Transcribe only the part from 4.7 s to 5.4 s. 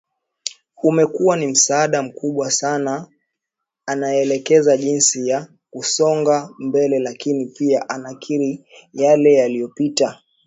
jinsi